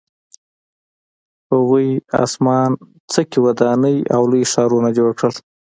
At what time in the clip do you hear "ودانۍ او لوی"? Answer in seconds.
3.45-4.43